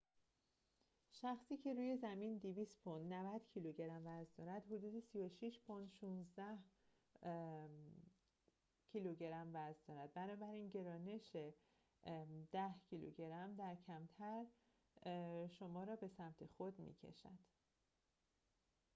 شخصی 1.11 1.57
که 1.57 1.73
روی 1.73 1.97
زمین 1.97 2.37
200 2.37 2.79
پوند 2.83 3.13
90 3.13 3.41
کیلوگرم 3.53 4.01
وزن 4.05 4.29
دارد، 4.37 4.65
حدود 4.65 4.99
36 4.99 5.59
پوند 5.67 5.89
16 5.91 6.57
کیلوگرم 8.93 9.51
در 9.51 9.71
lo 9.71 9.75
وزن 9.75 9.83
دارد. 9.93 10.13
بنابراین 10.13 10.69
گرانش 10.69 11.31
کمتر 13.87 14.45
شما 15.49 15.83
را 15.83 15.95
به 15.95 16.07
سمت 16.07 16.45
خود 16.45 16.79
می‌کشد 16.79 17.39